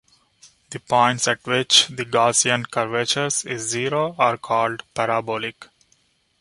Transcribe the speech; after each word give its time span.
The 0.71 0.79
points 0.79 1.27
at 1.27 1.45
which 1.45 1.85
the 1.85 2.05
Gaussian 2.05 2.67
curvature 2.71 3.27
is 3.27 3.69
zero 3.69 4.15
are 4.17 4.35
called 4.35 4.81
"parabolic". 4.95 5.67